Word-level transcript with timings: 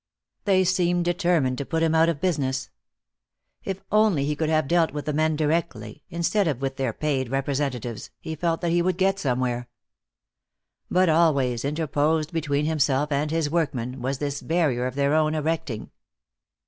They 0.45 0.63
seemed 0.63 1.05
determined 1.05 1.59
to 1.59 1.65
put 1.67 1.83
him 1.83 1.93
out 1.93 2.09
of 2.09 2.19
business. 2.19 2.71
If 3.63 3.83
only 3.91 4.25
he 4.25 4.35
could 4.35 4.49
have 4.49 4.67
dealt 4.67 4.93
with 4.93 5.05
the 5.05 5.13
men 5.13 5.35
directly, 5.35 6.05
instead 6.09 6.47
of 6.47 6.59
with 6.59 6.77
their 6.77 6.91
paid 6.91 7.29
representatives, 7.29 8.09
he 8.19 8.33
felt 8.35 8.61
that 8.61 8.71
he 8.71 8.81
would 8.81 8.97
get 8.97 9.19
somewhere. 9.19 9.67
But 10.89 11.07
always, 11.09 11.63
interposed 11.63 12.33
between 12.33 12.65
himself 12.65 13.11
and 13.11 13.29
his 13.29 13.51
workmen, 13.51 14.01
was 14.01 14.17
this 14.17 14.41
barrier 14.41 14.87
of 14.87 14.95
their 14.95 15.13
own 15.13 15.35
erecting. 15.35 15.91